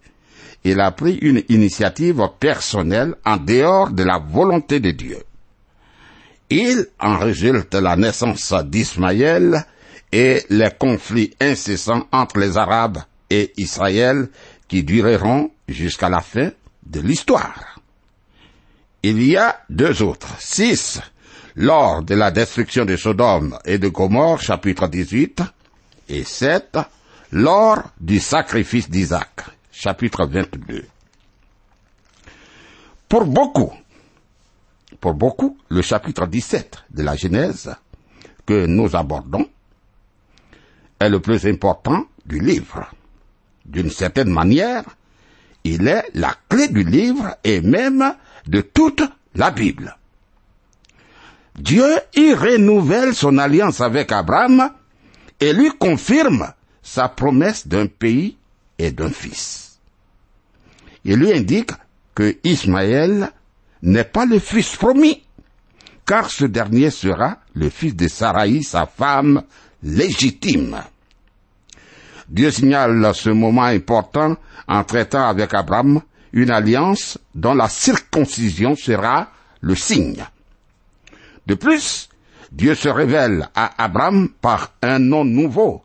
il 0.63 0.79
a 0.79 0.91
pris 0.91 1.15
une 1.15 1.43
initiative 1.49 2.21
personnelle 2.39 3.15
en 3.25 3.37
dehors 3.37 3.91
de 3.91 4.03
la 4.03 4.19
volonté 4.19 4.79
de 4.79 4.91
Dieu. 4.91 5.19
Il 6.49 6.87
en 6.99 7.17
résulte 7.17 7.75
la 7.75 7.95
naissance 7.95 8.53
d'Ismaël 8.65 9.65
et 10.11 10.43
les 10.49 10.69
conflits 10.77 11.33
incessants 11.41 12.07
entre 12.11 12.39
les 12.39 12.57
Arabes 12.57 12.99
et 13.29 13.51
Israël 13.57 14.29
qui 14.67 14.83
dureront 14.83 15.51
jusqu'à 15.67 16.09
la 16.09 16.21
fin 16.21 16.51
de 16.85 16.99
l'histoire. 17.01 17.79
Il 19.03 19.21
y 19.23 19.37
a 19.37 19.61
deux 19.69 20.01
autres, 20.01 20.35
six, 20.39 20.99
lors 21.55 22.03
de 22.03 22.15
la 22.15 22.31
destruction 22.31 22.85
de 22.85 22.95
Sodome 22.95 23.57
et 23.65 23.77
de 23.77 23.87
Gomorre, 23.89 24.41
chapitre 24.41 24.87
18, 24.87 25.41
et 26.09 26.23
sept, 26.23 26.77
lors 27.31 27.83
du 27.99 28.19
sacrifice 28.19 28.89
d'Isaac, 28.89 29.41
chapitre 29.79 30.25
22. 30.25 30.87
Pour 33.07 33.25
beaucoup, 33.25 33.71
pour 34.99 35.13
beaucoup, 35.13 35.55
le 35.69 35.83
chapitre 35.83 36.25
17 36.25 36.85
de 36.89 37.03
la 37.03 37.15
Genèse 37.15 37.75
que 38.47 38.65
nous 38.65 38.95
abordons 38.95 39.47
est 40.99 41.09
le 41.09 41.19
plus 41.19 41.45
important 41.45 42.05
du 42.25 42.39
livre. 42.39 42.89
D'une 43.65 43.91
certaine 43.91 44.31
manière, 44.31 44.83
il 45.63 45.87
est 45.87 46.05
la 46.15 46.33
clé 46.49 46.69
du 46.69 46.83
livre 46.83 47.37
et 47.43 47.61
même 47.61 48.15
de 48.47 48.61
toute 48.61 49.03
la 49.35 49.51
Bible. 49.51 49.95
Dieu 51.55 51.85
y 52.15 52.33
renouvelle 52.33 53.13
son 53.13 53.37
alliance 53.37 53.79
avec 53.81 54.11
Abraham 54.11 54.71
et 55.39 55.53
lui 55.53 55.69
confirme 55.77 56.51
sa 56.81 57.09
promesse 57.09 57.67
d'un 57.67 57.85
pays 57.85 58.37
et 58.79 58.89
d'un 58.91 59.11
fils. 59.11 59.66
Il 61.07 61.19
lui 61.19 61.31
indique 61.31 61.71
que 62.13 62.35
Ismaël 62.43 63.31
n'est 63.81 64.03
pas 64.03 64.25
le 64.25 64.39
fils 64.39 64.75
promis, 64.75 65.23
car 66.05 66.29
ce 66.29 66.43
dernier 66.43 66.89
sera 66.89 67.37
le 67.53 67.69
fils 67.69 67.95
de 67.95 68.09
Sarai, 68.09 68.61
sa 68.61 68.85
femme 68.85 69.43
légitime. 69.81 70.83
Dieu 72.27 72.51
signale 72.51 73.11
ce 73.15 73.29
moment 73.29 73.63
important 73.63 74.35
en 74.67 74.83
traitant 74.83 75.29
avec 75.29 75.53
Abraham 75.53 76.01
une 76.33 76.51
alliance 76.51 77.17
dont 77.33 77.53
la 77.53 77.69
circoncision 77.69 78.75
sera 78.75 79.31
le 79.61 79.75
signe. 79.75 80.25
De 81.45 81.53
plus, 81.55 82.09
Dieu 82.51 82.75
se 82.75 82.89
révèle 82.89 83.47
à 83.55 83.81
Abraham 83.81 84.27
par 84.41 84.73
un 84.81 84.99
nom 84.99 85.23
nouveau, 85.23 85.83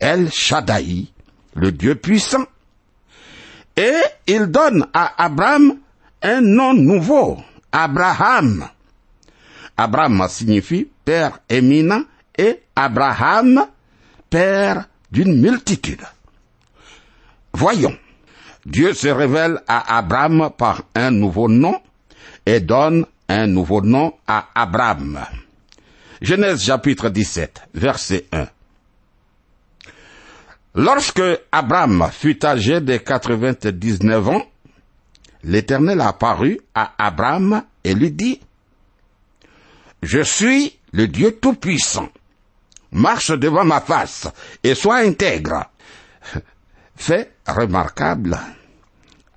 El 0.00 0.32
Shaddai, 0.32 1.06
le 1.54 1.70
Dieu 1.70 1.94
puissant. 1.94 2.46
Et 3.76 4.00
il 4.26 4.46
donne 4.46 4.86
à 4.94 5.24
Abraham 5.24 5.78
un 6.22 6.40
nom 6.40 6.72
nouveau, 6.72 7.38
Abraham. 7.70 8.68
Abraham 9.76 10.26
signifie 10.28 10.88
père 11.04 11.40
éminent 11.48 12.02
et 12.38 12.62
Abraham, 12.74 13.66
père 14.30 14.88
d'une 15.10 15.40
multitude. 15.40 16.02
Voyons, 17.52 17.96
Dieu 18.64 18.94
se 18.94 19.08
révèle 19.08 19.60
à 19.68 19.98
Abraham 19.98 20.50
par 20.56 20.82
un 20.94 21.10
nouveau 21.10 21.48
nom 21.48 21.80
et 22.44 22.60
donne 22.60 23.06
un 23.28 23.46
nouveau 23.46 23.82
nom 23.82 24.14
à 24.26 24.48
Abraham. 24.54 25.20
Genèse 26.20 26.64
chapitre 26.64 27.10
17, 27.10 27.62
verset 27.74 28.26
1. 28.32 28.46
Lorsque 30.76 31.22
Abraham 31.52 32.06
fut 32.12 32.44
âgé 32.44 32.82
de 32.82 32.98
99 32.98 34.28
ans, 34.28 34.42
l'Éternel 35.42 36.02
apparut 36.02 36.60
à 36.74 36.92
Abraham 36.98 37.62
et 37.82 37.94
lui 37.94 38.10
dit, 38.10 38.42
Je 40.02 40.20
suis 40.22 40.78
le 40.92 41.08
Dieu 41.08 41.32
Tout-Puissant. 41.40 42.10
Marche 42.92 43.30
devant 43.30 43.64
ma 43.64 43.80
face 43.80 44.28
et 44.62 44.74
sois 44.74 44.98
intègre. 44.98 45.64
Fait 46.94 47.32
remarquable, 47.46 48.38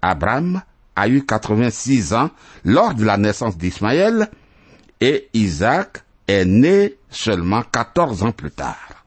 Abraham 0.01 0.61
a 0.97 1.07
eu 1.07 1.25
86 1.25 2.13
ans 2.15 2.31
lors 2.65 2.93
de 2.95 3.05
la 3.05 3.15
naissance 3.15 3.57
d'Ismaël 3.57 4.29
et 4.99 5.29
Isaac 5.33 6.03
est 6.27 6.43
né 6.43 6.95
seulement 7.09 7.63
14 7.63 8.23
ans 8.23 8.33
plus 8.33 8.51
tard. 8.51 8.98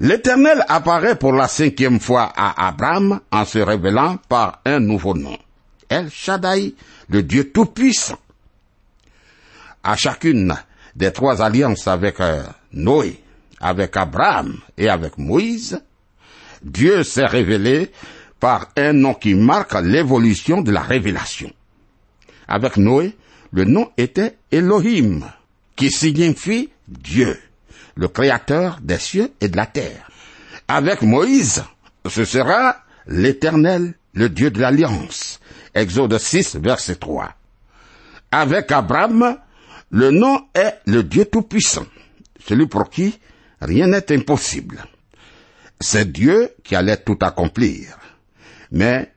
L'Éternel 0.00 0.64
apparaît 0.68 1.16
pour 1.16 1.32
la 1.32 1.48
cinquième 1.48 1.98
fois 1.98 2.32
à 2.36 2.68
Abraham 2.68 3.20
en 3.32 3.44
se 3.44 3.58
révélant 3.58 4.18
par 4.28 4.60
un 4.64 4.78
nouveau 4.78 5.14
nom. 5.14 5.36
El 5.88 6.08
Shaddai, 6.08 6.74
le 7.08 7.22
Dieu 7.24 7.50
Tout-Puissant. 7.50 8.18
À 9.82 9.96
chacune 9.96 10.54
des 10.94 11.12
trois 11.12 11.42
alliances 11.42 11.88
avec 11.88 12.20
euh, 12.20 12.44
Noé, 12.72 13.20
avec 13.60 13.96
Abraham 13.96 14.58
et 14.76 14.88
avec 14.88 15.18
Moïse, 15.18 15.80
Dieu 16.62 17.02
s'est 17.02 17.26
révélé 17.26 17.90
par 18.38 18.68
un 18.76 18.92
nom 18.92 19.14
qui 19.14 19.34
marque 19.34 19.74
l'évolution 19.82 20.60
de 20.60 20.70
la 20.70 20.82
révélation. 20.82 21.50
Avec 22.46 22.76
Noé, 22.76 23.16
le 23.52 23.64
nom 23.64 23.90
était 23.96 24.36
Elohim, 24.52 25.24
qui 25.74 25.90
signifie 25.90 26.68
Dieu, 26.86 27.36
le 27.98 28.06
créateur 28.06 28.78
des 28.80 28.98
cieux 28.98 29.32
et 29.40 29.48
de 29.48 29.56
la 29.56 29.66
terre. 29.66 30.08
Avec 30.68 31.02
Moïse, 31.02 31.64
ce 32.08 32.24
sera 32.24 32.76
l'Éternel, 33.08 33.94
le 34.14 34.28
Dieu 34.28 34.52
de 34.52 34.60
l'Alliance. 34.60 35.40
Exode 35.74 36.16
6, 36.16 36.56
verset 36.56 36.94
3. 36.94 37.34
Avec 38.30 38.70
Abraham, 38.70 39.38
le 39.90 40.10
nom 40.12 40.46
est 40.54 40.78
le 40.86 41.02
Dieu 41.02 41.24
Tout-Puissant, 41.24 41.86
celui 42.46 42.66
pour 42.68 42.88
qui 42.88 43.18
rien 43.60 43.88
n'est 43.88 44.12
impossible. 44.12 44.84
C'est 45.80 46.12
Dieu 46.12 46.54
qui 46.62 46.76
allait 46.76 46.98
tout 46.98 47.18
accomplir. 47.20 47.98
Mais 48.70 49.12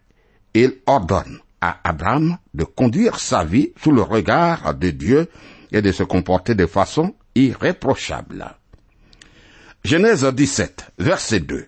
il 0.55 0.77
ordonne 0.87 1.39
à 1.59 1.77
Abraham 1.83 2.37
de 2.55 2.63
conduire 2.63 3.19
sa 3.19 3.43
vie 3.43 3.73
sous 3.81 3.91
le 3.91 4.01
regard 4.01 4.73
de 4.73 4.89
Dieu 4.89 5.29
et 5.71 5.83
de 5.83 5.91
se 5.91 6.03
comporter 6.03 6.55
de 6.55 6.65
façon 6.65 7.13
irréprochable. 7.35 8.55
Genèse 9.83 10.23
17, 10.23 10.91
verset 10.99 11.39
2. 11.39 11.65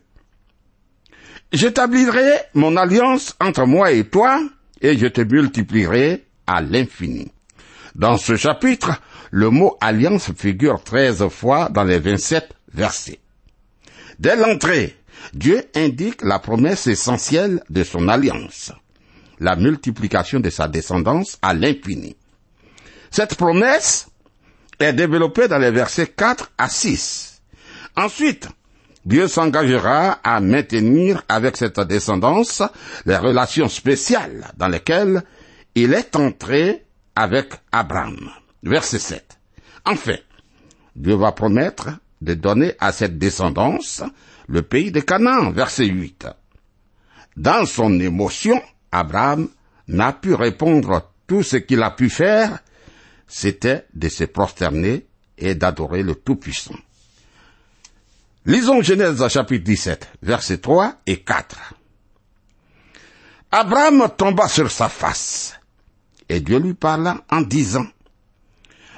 J'établirai 1.51 2.41
mon 2.53 2.77
alliance 2.77 3.35
entre 3.39 3.65
moi 3.65 3.91
et 3.91 4.03
toi, 4.05 4.39
et 4.81 4.97
je 4.97 5.07
te 5.07 5.21
multiplierai 5.21 6.23
à 6.45 6.61
l'infini. 6.61 7.31
Dans 7.95 8.17
ce 8.17 8.35
chapitre, 8.35 9.01
le 9.31 9.49
mot 9.49 9.77
alliance 9.81 10.31
figure 10.37 10.83
13 10.83 11.27
fois 11.29 11.69
dans 11.69 11.83
les 11.83 11.97
27 11.99 12.53
versets. 12.73 13.19
Dès 14.19 14.35
l'entrée, 14.35 14.95
Dieu 15.33 15.63
indique 15.75 16.21
la 16.21 16.37
promesse 16.37 16.85
essentielle 16.85 17.63
de 17.71 17.83
son 17.83 18.07
alliance, 18.09 18.71
la 19.39 19.55
multiplication 19.55 20.39
de 20.39 20.51
sa 20.51 20.67
descendance 20.67 21.39
à 21.41 21.55
l'infini. 21.55 22.15
Cette 23.09 23.35
promesse 23.35 24.07
est 24.79 24.93
développée 24.93 25.47
dans 25.47 25.59
les 25.59 25.71
versets 25.71 26.07
4 26.07 26.51
à 26.59 26.69
6. 26.69 27.32
Ensuite, 27.95 28.49
Dieu 29.05 29.27
s'engagera 29.27 30.19
à 30.23 30.39
maintenir 30.39 31.23
avec 31.27 31.57
cette 31.57 31.79
descendance 31.81 32.63
les 33.05 33.17
relations 33.17 33.67
spéciales 33.67 34.51
dans 34.57 34.67
lesquelles 34.69 35.23
il 35.75 35.93
est 35.93 36.15
entré 36.15 36.85
avec 37.15 37.53
Abraham. 37.71 38.29
Verset 38.63 38.99
7. 38.99 39.37
Enfin, 39.85 40.17
Dieu 40.95 41.15
va 41.15 41.33
promettre 41.33 41.89
de 42.21 42.33
donner 42.33 42.73
à 42.79 42.91
cette 42.91 43.17
descendance 43.17 44.03
le 44.47 44.61
pays 44.61 44.91
de 44.91 45.01
Canaan. 45.01 45.51
Verset 45.51 45.85
8. 45.85 46.27
Dans 47.35 47.65
son 47.65 47.99
émotion, 47.99 48.61
Abraham 48.91 49.49
n'a 49.87 50.13
pu 50.13 50.33
répondre 50.33 51.11
tout 51.27 51.43
ce 51.43 51.57
qu'il 51.57 51.81
a 51.81 51.91
pu 51.91 52.09
faire, 52.09 52.59
c'était 53.27 53.85
de 53.93 54.07
se 54.07 54.25
prosterner 54.25 55.07
et 55.37 55.55
d'adorer 55.55 56.03
le 56.03 56.15
Tout-Puissant. 56.15 56.75
Lisons 58.45 58.81
Genèse 58.81 59.25
chapitre 59.29 59.63
17, 59.63 60.09
versets 60.21 60.57
3 60.57 60.95
et 61.05 61.21
4. 61.21 61.75
Abraham 63.51 64.09
tomba 64.17 64.49
sur 64.49 64.69
sa 64.69 64.89
face, 64.89 65.57
et 66.27 66.41
Dieu 66.41 66.59
lui 66.59 66.73
parla 66.73 67.23
en 67.29 67.39
disant, 67.39 67.85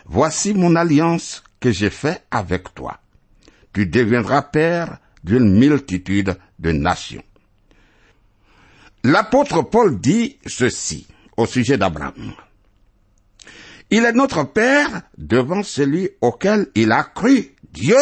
Voici 0.06 0.56
mon 0.56 0.76
alliance 0.76 1.44
que 1.60 1.72
j'ai 1.72 1.92
faite 1.92 2.26
avec 2.32 2.74
toi. 2.74 3.00
Tu 3.72 3.86
deviendras 3.86 4.42
père 4.42 4.98
d'une 5.24 5.60
multitude 5.60 6.36
de 6.58 6.72
nations. 6.72 7.24
L'apôtre 9.04 9.62
Paul 9.62 10.00
dit 10.00 10.40
ceci 10.48 11.06
au 11.38 11.46
sujet 11.46 11.78
d'Abraham. 11.78 12.34
Il 13.92 14.06
est 14.06 14.14
notre 14.14 14.44
Père 14.44 15.04
devant 15.20 15.62
celui 15.62 16.10
auquel 16.22 16.68
il 16.74 16.92
a 16.92 17.04
cru, 17.04 17.54
Dieu, 17.72 17.96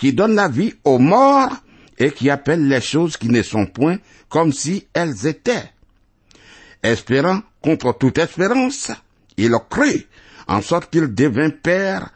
qui 0.00 0.14
donne 0.14 0.34
la 0.34 0.48
vie 0.48 0.72
aux 0.84 0.98
morts 0.98 1.54
et 1.98 2.10
qui 2.10 2.30
appelle 2.30 2.66
les 2.66 2.80
choses 2.80 3.18
qui 3.18 3.28
ne 3.28 3.42
sont 3.42 3.66
point 3.66 3.98
comme 4.30 4.50
si 4.50 4.86
elles 4.94 5.26
étaient. 5.26 5.70
Espérant 6.82 7.42
contre 7.60 7.92
toute 7.98 8.16
espérance, 8.16 8.90
il 9.36 9.54
crut, 9.68 10.08
en 10.48 10.62
sorte 10.62 10.90
qu'il 10.90 11.14
devint 11.14 11.50
père 11.50 12.08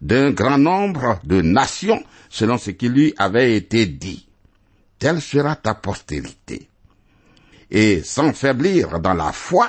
d'un 0.00 0.30
grand 0.30 0.56
nombre 0.56 1.18
de 1.24 1.42
nations, 1.42 2.04
selon 2.30 2.58
ce 2.58 2.70
qui 2.70 2.88
lui 2.88 3.12
avait 3.18 3.56
été 3.56 3.86
dit. 3.86 4.28
Telle 5.00 5.20
sera 5.20 5.56
ta 5.56 5.74
postérité. 5.74 6.68
Et 7.72 8.02
sans 8.04 8.32
faiblir 8.32 9.00
dans 9.00 9.14
la 9.14 9.32
foi, 9.32 9.68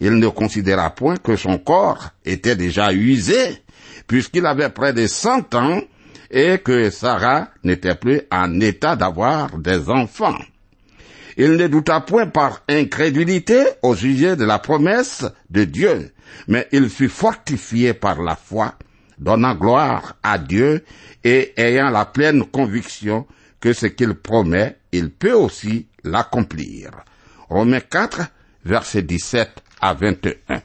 il 0.00 0.12
ne 0.12 0.28
considéra 0.28 0.88
point 0.88 1.18
que 1.18 1.36
son 1.36 1.58
corps 1.58 2.12
était 2.24 2.56
déjà 2.56 2.94
usé, 2.94 3.62
puisqu'il 4.06 4.46
avait 4.46 4.70
près 4.70 4.94
de 4.94 5.06
cent 5.06 5.54
ans 5.54 5.82
et 6.30 6.58
que 6.58 6.90
Sarah 6.90 7.48
n'était 7.62 7.94
plus 7.94 8.22
en 8.30 8.60
état 8.60 8.96
d'avoir 8.96 9.58
des 9.58 9.88
enfants. 9.88 10.38
Il 11.36 11.52
ne 11.52 11.66
douta 11.66 12.00
point 12.00 12.26
par 12.26 12.62
incrédulité 12.68 13.64
au 13.82 13.96
sujet 13.96 14.36
de 14.36 14.44
la 14.44 14.58
promesse 14.58 15.24
de 15.50 15.64
Dieu, 15.64 16.12
mais 16.46 16.68
il 16.72 16.88
fut 16.88 17.08
fortifié 17.08 17.92
par 17.92 18.22
la 18.22 18.36
foi, 18.36 18.74
donnant 19.18 19.54
gloire 19.54 20.16
à 20.22 20.38
Dieu 20.38 20.84
et 21.24 21.52
ayant 21.56 21.90
la 21.90 22.04
pleine 22.04 22.44
conviction 22.44 23.26
que 23.60 23.72
ce 23.72 23.86
qu'il 23.86 24.14
promet, 24.14 24.76
il 24.92 25.10
peut 25.10 25.32
aussi 25.32 25.88
l'accomplir. 26.04 26.90
Romains 27.48 27.80
4, 27.80 28.20
verset 28.64 29.02
17 29.02 29.50
à 29.80 29.94
21. 29.94 30.62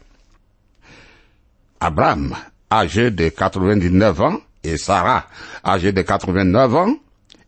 Abraham, 1.80 2.36
âgé 2.72 3.10
de 3.10 3.30
99 3.30 4.22
ans, 4.22 4.40
et 4.64 4.78
Sarah, 4.78 5.28
âgée 5.66 5.92
de 5.92 6.02
89 6.02 6.76
ans, 6.76 6.96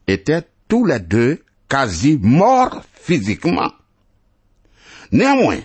étaient 0.07 0.43
tous 0.67 0.85
les 0.85 0.99
deux 0.99 1.43
quasi 1.67 2.17
morts 2.21 2.83
physiquement. 2.93 3.71
Néanmoins, 5.11 5.59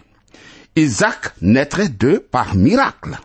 Isaac 0.75 1.33
naîtrait 1.41 1.89
d'eux 1.89 2.21
par 2.21 2.55
miracle. 2.55 3.19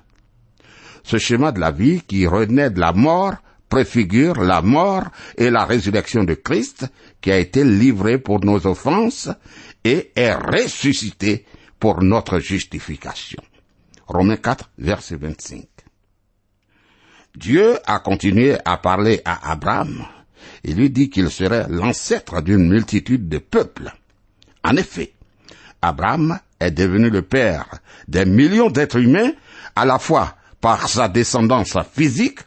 Ce 1.03 1.17
schéma 1.17 1.51
de 1.51 1.59
la 1.59 1.71
vie 1.71 2.01
qui 2.01 2.27
renaît 2.27 2.69
de 2.69 2.79
la 2.79 2.93
mort 2.93 3.35
préfigure 3.69 4.41
la 4.41 4.61
mort 4.61 5.05
et 5.37 5.49
la 5.49 5.65
résurrection 5.65 6.23
de 6.23 6.33
Christ 6.33 6.85
qui 7.21 7.31
a 7.31 7.39
été 7.39 7.63
livré 7.63 8.17
pour 8.17 8.43
nos 8.43 8.67
offenses 8.67 9.29
et 9.83 10.11
est 10.15 10.33
ressuscité 10.33 11.45
pour 11.79 12.03
notre 12.03 12.39
justification. 12.39 13.41
Romains 14.07 14.37
4, 14.37 14.69
verset 14.77 15.15
25. 15.15 15.70
Dieu 17.35 17.77
a 17.85 17.99
continué 17.99 18.57
à 18.65 18.77
parler 18.77 19.21
à 19.25 19.51
Abraham 19.51 20.05
et 20.63 20.73
lui 20.73 20.89
dit 20.89 21.09
qu'il 21.09 21.29
serait 21.29 21.65
l'ancêtre 21.69 22.41
d'une 22.41 22.67
multitude 22.67 23.29
de 23.29 23.37
peuples. 23.37 23.91
En 24.63 24.75
effet, 24.75 25.13
Abraham 25.81 26.39
est 26.59 26.71
devenu 26.71 27.09
le 27.09 27.21
père 27.21 27.65
des 28.07 28.25
millions 28.25 28.69
d'êtres 28.69 28.99
humains 28.99 29.31
à 29.75 29.85
la 29.85 29.97
fois 29.97 30.35
par 30.59 30.87
sa 30.87 31.07
descendance 31.07 31.77
physique, 31.93 32.39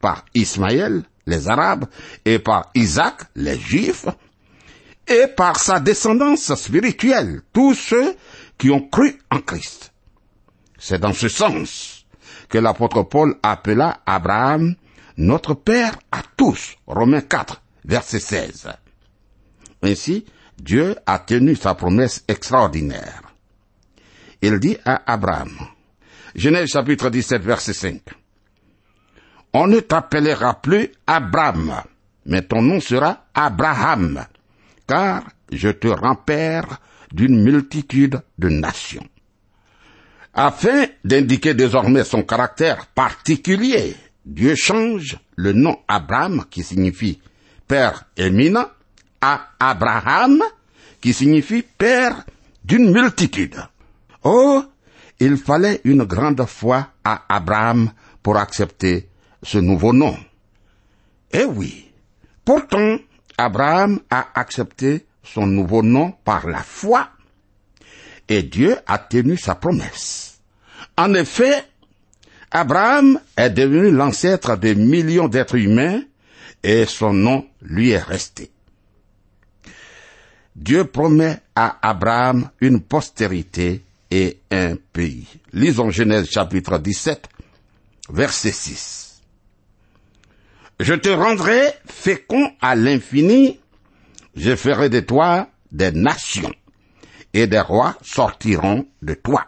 par 0.00 0.24
Ismaël, 0.34 1.02
les 1.26 1.48
Arabes, 1.48 1.86
et 2.24 2.38
par 2.38 2.70
Isaac, 2.74 3.22
les 3.34 3.58
Juifs, 3.58 4.06
et 5.06 5.26
par 5.26 5.58
sa 5.58 5.80
descendance 5.80 6.54
spirituelle, 6.54 7.42
tous 7.52 7.74
ceux 7.74 8.16
qui 8.56 8.70
ont 8.70 8.88
cru 8.88 9.18
en 9.30 9.40
Christ. 9.40 9.92
C'est 10.78 11.00
dans 11.00 11.12
ce 11.12 11.28
sens 11.28 11.97
que 12.48 12.58
l'apôtre 12.58 13.02
Paul 13.02 13.36
appela 13.42 14.00
Abraham 14.06 14.74
notre 15.18 15.54
Père 15.54 15.98
à 16.12 16.22
tous. 16.36 16.76
Romains 16.86 17.20
4, 17.20 17.60
verset 17.84 18.20
16. 18.20 18.68
Ainsi, 19.82 20.24
Dieu 20.56 20.96
a 21.06 21.18
tenu 21.18 21.54
sa 21.54 21.74
promesse 21.74 22.24
extraordinaire. 22.28 23.22
Il 24.40 24.58
dit 24.60 24.76
à 24.84 25.02
Abraham, 25.12 25.50
Genèse 26.34 26.68
chapitre 26.68 27.10
17, 27.10 27.42
verset 27.42 27.72
5, 27.72 28.02
On 29.52 29.66
ne 29.66 29.80
t'appellera 29.80 30.60
plus 30.60 30.92
Abraham, 31.06 31.82
mais 32.26 32.42
ton 32.42 32.62
nom 32.62 32.80
sera 32.80 33.26
Abraham, 33.34 34.24
car 34.86 35.24
je 35.50 35.70
te 35.70 35.88
rends 35.88 36.14
père 36.14 36.80
d'une 37.12 37.42
multitude 37.42 38.20
de 38.38 38.48
nations 38.48 39.06
afin 40.38 40.86
d'indiquer 41.02 41.52
désormais 41.52 42.04
son 42.04 42.22
caractère 42.22 42.86
particulier. 42.86 43.96
Dieu 44.24 44.54
change 44.54 45.18
le 45.34 45.52
nom 45.52 45.78
Abraham, 45.88 46.44
qui 46.48 46.62
signifie 46.62 47.20
père 47.66 48.04
éminent, 48.16 48.66
à 49.20 49.48
Abraham, 49.58 50.44
qui 51.00 51.12
signifie 51.12 51.62
père 51.62 52.24
d'une 52.64 52.92
multitude. 52.92 53.56
Oh, 54.22 54.62
il 55.18 55.38
fallait 55.38 55.80
une 55.82 56.04
grande 56.04 56.44
foi 56.46 56.86
à 57.02 57.24
Abraham 57.28 57.90
pour 58.22 58.36
accepter 58.36 59.08
ce 59.42 59.58
nouveau 59.58 59.92
nom. 59.92 60.16
Eh 61.32 61.46
oui, 61.46 61.90
pourtant, 62.44 62.98
Abraham 63.36 63.98
a 64.08 64.28
accepté 64.36 65.04
son 65.24 65.48
nouveau 65.48 65.82
nom 65.82 66.12
par 66.24 66.46
la 66.46 66.62
foi, 66.62 67.08
et 68.28 68.44
Dieu 68.44 68.76
a 68.86 68.98
tenu 68.98 69.36
sa 69.36 69.56
promesse. 69.56 70.27
En 70.98 71.14
effet, 71.14 71.64
Abraham 72.50 73.20
est 73.36 73.50
devenu 73.50 73.92
l'ancêtre 73.92 74.56
de 74.56 74.74
millions 74.74 75.28
d'êtres 75.28 75.54
humains 75.54 76.02
et 76.64 76.86
son 76.86 77.12
nom 77.12 77.46
lui 77.62 77.90
est 77.90 78.02
resté. 78.02 78.50
Dieu 80.56 80.86
promet 80.86 81.38
à 81.54 81.78
Abraham 81.88 82.50
une 82.60 82.80
postérité 82.80 83.84
et 84.10 84.40
un 84.50 84.74
pays. 84.92 85.28
Lisons 85.52 85.90
Genèse 85.90 86.28
chapitre 86.28 86.78
17, 86.78 87.28
verset 88.10 88.50
6. 88.50 89.20
Je 90.80 90.94
te 90.94 91.10
rendrai 91.10 91.74
fécond 91.86 92.50
à 92.60 92.74
l'infini, 92.74 93.60
je 94.34 94.56
ferai 94.56 94.88
de 94.88 94.98
toi 94.98 95.48
des 95.70 95.92
nations, 95.92 96.52
et 97.34 97.46
des 97.46 97.60
rois 97.60 97.96
sortiront 98.02 98.84
de 99.00 99.14
toi. 99.14 99.46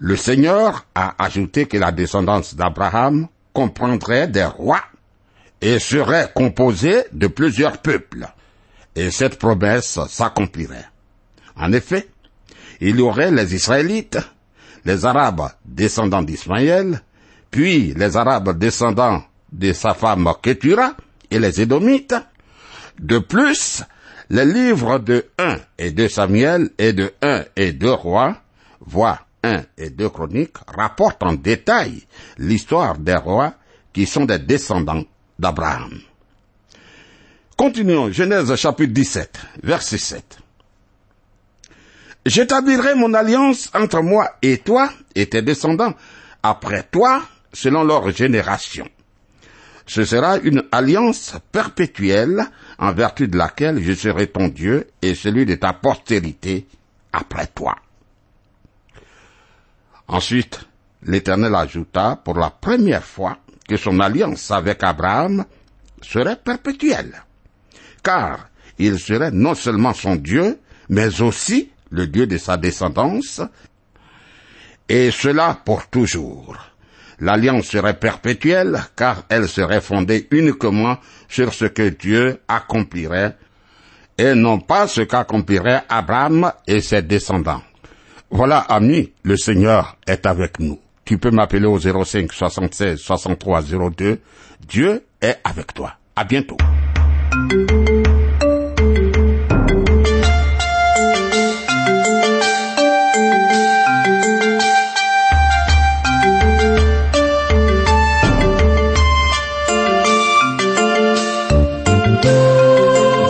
Le 0.00 0.14
Seigneur 0.14 0.86
a 0.94 1.22
ajouté 1.24 1.66
que 1.66 1.76
la 1.76 1.90
descendance 1.90 2.54
d'Abraham 2.54 3.26
comprendrait 3.52 4.28
des 4.28 4.44
rois 4.44 4.84
et 5.60 5.80
serait 5.80 6.30
composée 6.32 7.02
de 7.12 7.26
plusieurs 7.26 7.78
peuples. 7.78 8.28
Et 8.94 9.10
cette 9.10 9.40
promesse 9.40 9.98
s'accomplirait. 10.08 10.86
En 11.56 11.72
effet, 11.72 12.08
il 12.80 13.00
y 13.00 13.02
aurait 13.02 13.32
les 13.32 13.56
Israélites, 13.56 14.18
les 14.84 15.04
Arabes 15.04 15.50
descendants 15.64 16.22
d'Ismaël, 16.22 17.02
puis 17.50 17.92
les 17.94 18.16
Arabes 18.16 18.56
descendants 18.56 19.24
de 19.50 19.72
sa 19.72 19.94
femme 19.94 20.32
Ketura 20.40 20.94
et 21.28 21.40
les 21.40 21.60
Édomites. 21.60 22.14
De 23.00 23.18
plus, 23.18 23.82
les 24.30 24.44
livres 24.44 25.00
de 25.00 25.26
1 25.38 25.56
et 25.78 25.90
2 25.90 26.08
Samuel 26.08 26.70
et 26.78 26.92
de 26.92 27.12
1 27.20 27.44
et 27.56 27.72
2 27.72 27.90
Rois, 27.90 28.36
voient 28.80 29.20
1 29.42 29.62
et 29.76 29.90
2 29.90 30.08
Chroniques, 30.08 30.56
rapportent 30.66 31.22
en 31.22 31.34
détail 31.34 32.02
l'histoire 32.38 32.98
des 32.98 33.16
rois 33.16 33.54
qui 33.92 34.06
sont 34.06 34.24
des 34.24 34.38
descendants 34.38 35.04
d'Abraham. 35.38 36.00
Continuons, 37.56 38.12
Genèse 38.12 38.54
chapitre 38.56 38.92
17, 38.92 39.40
verset 39.62 39.98
7. 39.98 40.38
J'établirai 42.26 42.94
mon 42.94 43.14
alliance 43.14 43.70
entre 43.74 44.02
moi 44.02 44.36
et 44.42 44.58
toi 44.58 44.90
et 45.14 45.26
tes 45.28 45.42
descendants 45.42 45.94
après 46.42 46.84
toi 46.84 47.22
selon 47.52 47.84
leur 47.84 48.10
génération. 48.10 48.86
Ce 49.86 50.04
sera 50.04 50.36
une 50.38 50.64
alliance 50.70 51.34
perpétuelle 51.50 52.44
en 52.78 52.92
vertu 52.92 53.26
de 53.26 53.38
laquelle 53.38 53.82
je 53.82 53.94
serai 53.94 54.26
ton 54.26 54.48
Dieu 54.48 54.86
et 55.00 55.14
celui 55.14 55.46
de 55.46 55.54
ta 55.54 55.72
postérité 55.72 56.66
après 57.12 57.46
toi. 57.46 57.74
Ensuite, 60.08 60.60
l'Éternel 61.02 61.54
ajouta 61.54 62.20
pour 62.24 62.38
la 62.38 62.50
première 62.50 63.04
fois 63.04 63.38
que 63.68 63.76
son 63.76 64.00
alliance 64.00 64.50
avec 64.50 64.82
Abraham 64.82 65.44
serait 66.00 66.36
perpétuelle, 66.36 67.22
car 68.02 68.48
il 68.78 68.98
serait 68.98 69.30
non 69.30 69.54
seulement 69.54 69.92
son 69.92 70.16
Dieu, 70.16 70.58
mais 70.88 71.20
aussi 71.20 71.70
le 71.90 72.06
Dieu 72.06 72.26
de 72.26 72.38
sa 72.38 72.56
descendance, 72.56 73.42
et 74.88 75.10
cela 75.10 75.60
pour 75.64 75.88
toujours. 75.88 76.56
L'alliance 77.20 77.66
serait 77.66 77.98
perpétuelle, 77.98 78.80
car 78.96 79.24
elle 79.28 79.48
serait 79.48 79.80
fondée 79.80 80.26
uniquement 80.30 80.98
sur 81.28 81.52
ce 81.52 81.66
que 81.66 81.88
Dieu 81.90 82.40
accomplirait, 82.48 83.36
et 84.16 84.34
non 84.34 84.60
pas 84.60 84.86
ce 84.86 85.02
qu'accompliraient 85.02 85.82
Abraham 85.88 86.52
et 86.66 86.80
ses 86.80 87.02
descendants. 87.02 87.62
Voilà, 88.30 88.58
ami, 88.58 89.12
le 89.22 89.36
Seigneur 89.36 89.96
est 90.06 90.26
avec 90.26 90.60
nous. 90.60 90.78
Tu 91.04 91.16
peux 91.18 91.30
m'appeler 91.30 91.64
au 91.66 91.78
05 91.78 92.30
76 92.32 92.98
63 92.98 93.62
02. 93.96 94.20
Dieu 94.68 95.02
est 95.22 95.38
avec 95.44 95.72
toi. 95.72 95.94
À 96.14 96.24
bientôt. 96.24 96.58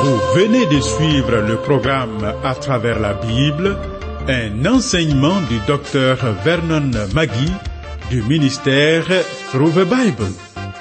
Vous 0.02 0.18
venez 0.34 0.66
de 0.66 0.80
suivre 0.80 1.36
le 1.36 1.56
programme 1.58 2.34
À 2.44 2.54
travers 2.54 2.98
la 2.98 3.14
Bible, 3.14 3.76
un 4.28 4.66
enseignement 4.66 5.40
du 5.48 5.58
docteur 5.66 6.18
Vernon 6.44 6.90
Magui 7.14 7.50
du 8.10 8.22
ministère 8.22 9.06
Through 9.50 9.72
the 9.72 9.86
Bible, 9.88 10.30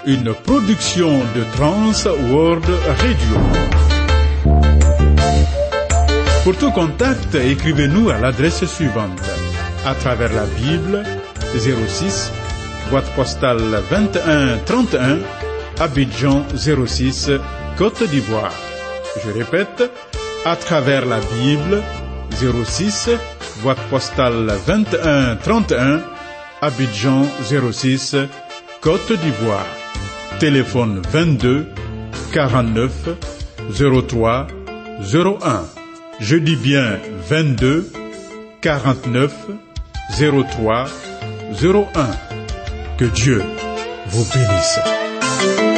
une 0.05 0.33
production 0.33 1.19
de 1.33 1.43
Trans 1.55 2.09
World 2.29 2.65
Radio. 2.85 3.37
Pour 6.43 6.57
tout 6.57 6.71
contact, 6.71 7.35
écrivez-nous 7.35 8.09
à 8.09 8.17
l'adresse 8.17 8.65
suivante. 8.65 9.21
À 9.85 9.95
travers 9.95 10.33
la 10.33 10.45
Bible, 10.45 11.03
06, 11.57 12.31
boîte 12.89 13.09
postale 13.15 13.81
21 13.89 14.57
31, 14.65 15.19
Abidjan 15.79 16.45
06, 16.53 17.31
Côte 17.77 18.03
d'Ivoire. 18.09 18.53
Je 19.23 19.31
répète, 19.31 19.89
à 20.45 20.55
travers 20.57 21.05
la 21.05 21.19
Bible, 21.41 21.81
06, 22.65 23.09
boîte 23.61 23.81
postale 23.89 24.51
21 24.65 25.35
31, 25.37 26.01
Abidjan 26.61 27.25
06, 27.71 28.15
Côte 28.81 29.11
d'Ivoire. 29.11 29.65
Téléphone 30.39 31.01
22 31.11 31.67
49 32.31 32.91
03 34.07 34.47
01. 35.01 35.65
Je 36.19 36.37
dis 36.37 36.55
bien 36.55 36.97
22 37.29 37.91
49 38.61 39.33
03 40.19 40.85
01. 41.61 41.85
Que 42.97 43.05
Dieu 43.05 43.43
vous 44.07 44.25
bénisse. 44.33 45.76